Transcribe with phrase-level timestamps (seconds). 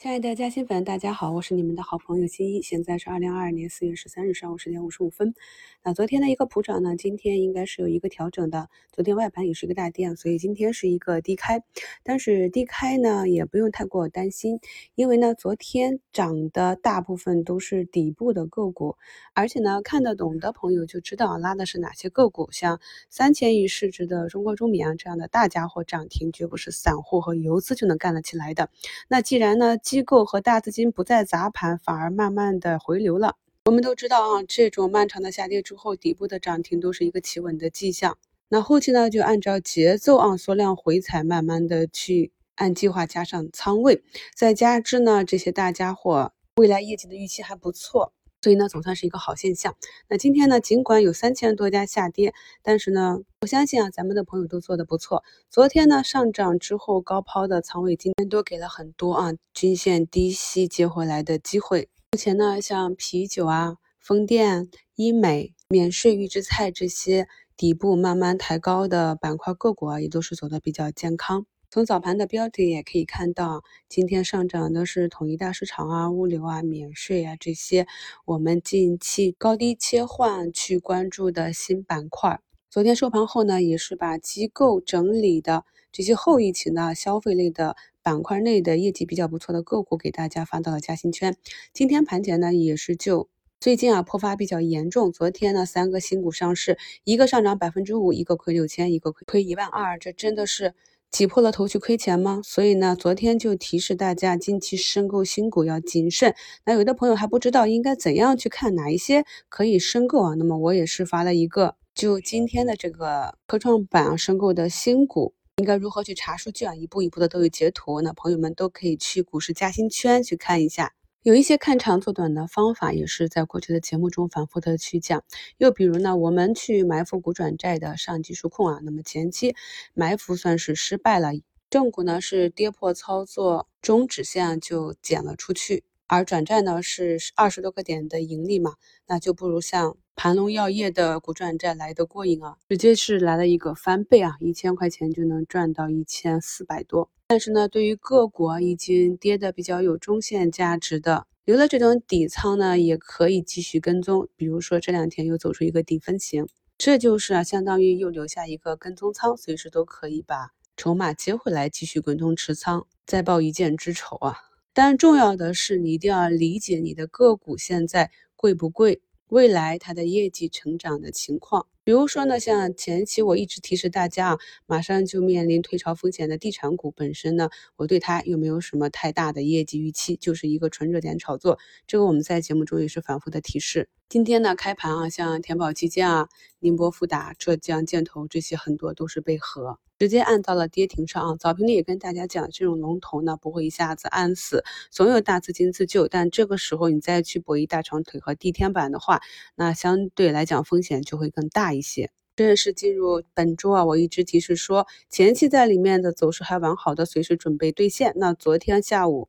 [0.00, 2.62] 亲爱的嘉兴粉，大家好，我是你们的好朋友新一。
[2.62, 5.34] 现在是二零二二年四月十三日上午十点五十五分。
[5.82, 8.68] 那昨天的一个普涨呢，今天应该是有一个调整的。
[8.92, 11.64] 昨天外盘也是一个大跌，所以今天是一个低开。
[12.04, 14.60] 但是低开呢，也不用太过担心，
[14.94, 18.96] 因为呢，昨天涨的大部分都是底部的个股，
[19.34, 22.80] 而且呢，看得懂的朋友就知道拉的是哪些个股，像
[23.10, 28.70] 三千亿市值的中国中免啊这样的大家伙涨停，绝不是散户和游资就能干得起来的。
[29.08, 33.36] 那既然呢，机构和大资金不再砸盘，反而慢慢的回流了。
[33.64, 38.18] 我们都知道啊，这种漫长的下跌之后，底部的涨停都是一个企稳的迹象。
[38.50, 44.02] 那后期呢，就按照节奏啊，缩量回踩，慢慢的去按计划加上仓位，
[44.36, 49.74] 再加之呢，这些大家伙未来业绩的预期还不错，所以呢，总算是一个好现象。
[50.08, 55.24] 那今天呢，尽管有三千多家下跌，但是呢，我相信啊，咱们的朋友都做的不错。
[55.50, 61.88] 昨天呢上涨之后高抛的仓位，今天都给了很多啊均线低吸接回来的机会。
[62.12, 71.44] 目前呢，像啤酒啊、风电、医美、免税预制菜这些底部慢慢抬高的板块个股啊，也都是走的比较健康。
[71.70, 77.86] 从早盘的标题也可以看到，今天上涨的是统一大市场啊、物流啊、免税啊这些
[78.24, 82.40] 我们近期高低切换去关注的新板块。
[82.70, 91.36] 昨天收盘后呢，也是把机构整理的这些后疫情的消费类的板块内的业绩比较不错的个股给大家发到了嘉兴圈。
[91.74, 93.28] 今天盘前呢，也是就
[93.60, 95.12] 最近啊破发比较严重。
[95.12, 100.74] 昨天呢，三个新股上市，一个上涨百分之五，一个亏六千，一个亏亏一万二，这真的是
[101.10, 102.40] 挤破了头去亏钱吗？
[102.44, 106.34] 所以呢，昨天就提示大家，近期申购新股要谨慎。
[106.64, 110.34] 那有的朋友还不知道应该怎样去看哪一些可以申购啊？
[110.34, 111.76] 那么我也是发了一个。
[111.94, 116.74] 就今天的这个科创板申购的新股，应该如何去查数据啊？
[116.74, 120.92] 一步一步的都有截图，那朋友们都可以去股市加薪圈去看一下。
[121.24, 125.24] 有一些看长做短的方法，也是在过去的节目中反复的去讲。
[125.56, 129.56] 又比如呢，我们去埋伏股转债的上技术控啊，那么前期
[129.94, 131.32] 埋伏算是失败了，
[131.68, 138.74] 正股呢是跌破操作中止线就减了出去，而转债呢是二十多个点的盈利嘛，
[139.08, 139.96] 那就不如像。
[140.20, 147.08] 盘龙药业的股转债来的过瘾啊，直接是来了一个翻倍啊，一千块钱就能赚到一千四百多。
[147.28, 154.26] 但是呢，对于个股已经跌的比较有中线价值的，留了这种底仓呢，也可以继续跟踪。
[154.34, 164.34] 比如说这两天又走出一个底分型，这就是啊，相当于又留下一个跟踪仓，随时都可以把筹码接回来，继续滚动持仓，再报一箭之仇啊。
[164.74, 169.00] 但重要的是，你一定要理解你的个股现在贵不贵。
[169.28, 181.58] 未来它的业绩成长的情况，比如说呢，像前期我一直提示大家啊，马上就面临退潮风险的地产股本身呢，我对它又没有什么太大的业绩预期，就是一个纯热点炒作。
[181.86, 183.88] 这个我们在节目中也是反复的提示。
[184.08, 186.28] 今天呢，开盘啊，像田保基建啊、
[186.60, 189.78] 宁波富达、浙江建投这些很多都是被合。
[189.98, 191.36] 直接按到了跌停上啊！
[191.40, 196.06] 早评里也跟大家讲，这种龙头呢不会一下子按死，总有大资金自救。
[196.06, 199.20] 但这个时候你再去博弈大长腿和地天板的话，
[199.56, 202.10] 那相对来讲风险就会更大一些。
[202.36, 208.12] 正式进入本周啊，我一直提示说，前期在里面的走势还完好的，随时准备兑现。
[208.14, 209.28] 那昨天下午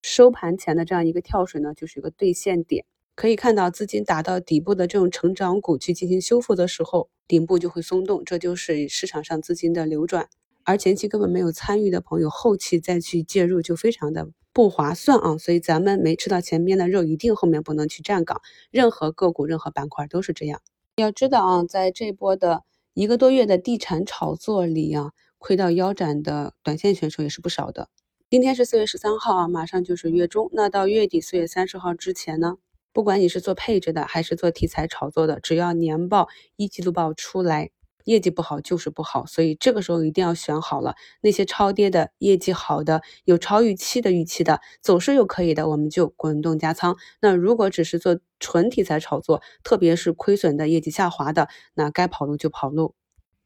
[0.00, 2.86] 收盘前的这样一个跳水呢，就是一个兑现点。
[3.16, 10.28] 可以看到，资金打到底部的这种成长股去进行修复的时候，顶部就会松动，这就是市场上资金的流转。
[10.64, 15.38] 而前期根本没有参与的朋友，后期再去介入就非常的不划算啊！
[15.38, 18.42] 所以咱们没吃到前面的肉，一定后面不能去站岗。
[18.70, 20.60] 任何个股、任何板块都是这样。
[20.96, 27.88] 要知道啊，在这波的一个多月的地产炒作里啊，亏到腰斩的短线选手也是不少的。
[28.28, 32.56] 今天是四月十三号啊，马上就是月中，那到月底四月三十号之前呢？
[32.96, 37.68] 不管你是做配置的，还是做题材炒作的，只要年报一季度报出来，
[38.04, 39.26] 业绩不好就是不好。
[39.26, 46.96] 所以这个时候一定要选好了，那些超跌的、业绩好的、有超预期的预期的、走势又可以的，我们就滚动加仓。
[47.20, 52.94] 那如果只是做纯题材炒作，特别是亏损的、业绩下滑的，那该跑路就跑路。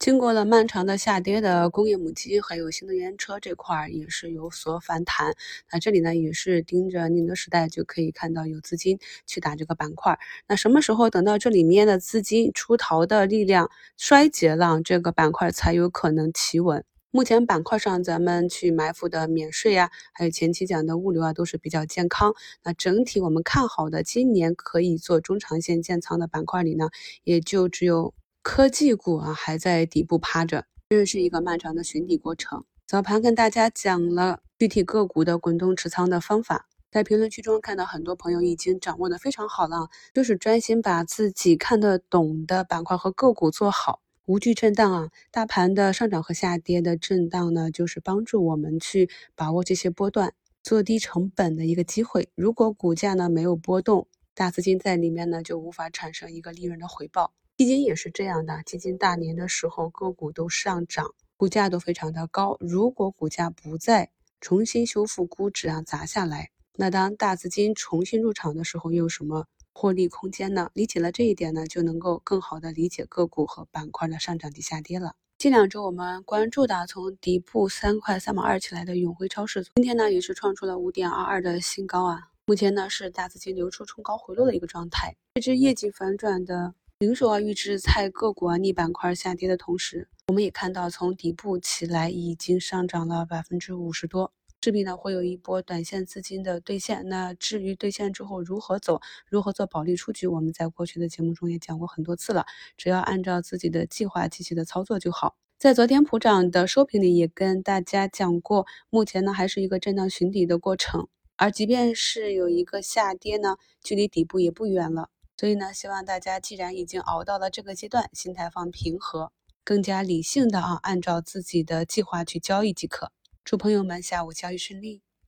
[0.00, 5.34] 经过了漫长的下跌的工业母机，还有新能源车这块儿也是有所反弹。
[5.70, 10.18] 那这里呢也是盯着宁德时代就可以看到有资金去打这个板块。
[10.48, 16.82] 那什么时候等到这里面的资金出逃的力量衰竭了，这个板块才有可能企稳？
[17.10, 22.32] 目前板块上咱们去埋伏的免税呀，还有前期讲的物流啊，都是比较健康。
[22.64, 26.88] 那整体我们看好的今年可以做中长线建仓的板块里呢，
[27.22, 28.14] 也就只有。
[28.42, 32.64] 科技股啊还在底部趴着，这是一个漫长的寻底过程。
[32.86, 36.66] 早盘跟大家讲了具体个股的滚动持仓的方法。
[36.90, 45.10] 在评论区中看到很多朋友已经掌握的非常好了，就是专心把自己看得懂的板块和个股做好，无惧震荡啊。
[45.30, 50.32] 大盘的上涨和下跌的震荡呢，就是帮助我们去把握这些波段，
[50.62, 52.30] 做低成本的一个机会。
[52.34, 57.34] 如果股价呢没有波动，大资金在里面呢就无法产生一个利润的回报。
[57.60, 62.56] 基金也是这样的，基金大年的时候个股都上涨，股价都非常的高。
[62.58, 64.08] 如果股价不再
[64.40, 66.52] 重新修复估值啊，砸下来。
[66.76, 70.70] 那当大资金重新入场的时候，又有什么获利空间呢？
[70.72, 75.16] 理解了这一点呢，就能够更好的理解个股和板块的上涨及下跌了。
[75.36, 82.28] 近两周我们关注的从底部三块三毛二起来的永辉超市，今天呢也是创出了五点二二的新高啊。
[82.46, 85.14] 目前呢是大资金流出冲高回落的一个状态。
[85.34, 94.34] 这只业绩反转的零售啊预制菜个股啊逆板块下跌的同时，我们也看到从底部起来已经上涨了百分之五十多。
[94.62, 97.08] 势必呢会有一波短线资金的兑现。
[97.08, 102.44] 那至于兑现之后如何走，如何做保利出局，我们在过去的节目中也讲过很多次了。
[102.76, 105.36] 只要按照自己的计划继续的操作就好。
[105.58, 115.08] 在昨天普涨的收评里也跟大家讲过，目前呢还是一个震荡寻底的过程，而即便是有一个下跌呢，距离底部也不远了。
[115.40, 119.32] 所以呢，希望大家既然已经熬到了这个阶段，心态放平和，
[119.64, 123.10] 更加理性的啊，按照自己的计划去交易即可。
[123.42, 125.00] 祝朋友们下午交易顺利。